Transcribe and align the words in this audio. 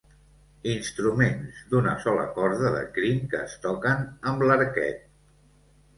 Instruments 0.71 1.59
d'una 1.73 1.93
sola 2.07 2.25
corda 2.39 2.73
de 2.77 2.81
crin 2.97 3.21
que 3.35 3.43
es 3.49 3.55
toquen 3.67 4.03
amb 4.33 4.47
l'arquet. 4.49 5.09